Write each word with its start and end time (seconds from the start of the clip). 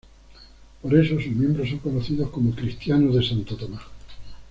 Por 0.81 0.95
eso 0.97 1.13
sus 1.19 1.27
miembros 1.27 1.69
son 1.69 1.77
conocidos 1.77 2.31
como 2.31 2.55
cristianos 2.55 3.13
de 3.13 3.23
Santo 3.23 3.55
Tomás. 3.55 3.83